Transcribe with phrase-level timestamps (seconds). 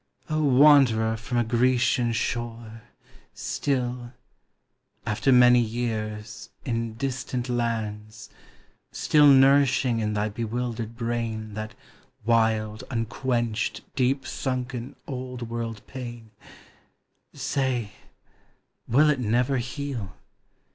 [0.31, 2.81] O wanderer from a Grecian shore,
[3.35, 4.13] Still,—
[5.05, 8.27] after many years, in distant lands,—
[8.91, 11.75] Still nourishing in thy bewildered brain That
[12.25, 16.31] wild, unquenched, deep sunken, Old world pain,—
[17.35, 17.91] Say,
[18.87, 20.15] will it never heal?